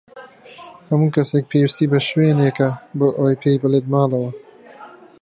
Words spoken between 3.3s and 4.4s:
پێی بڵێت ماڵەوە.